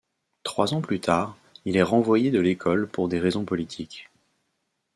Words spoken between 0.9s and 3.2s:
tard il est renvoyé de l'école pour des